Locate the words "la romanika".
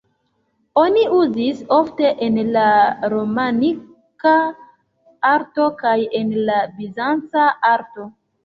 2.55-4.33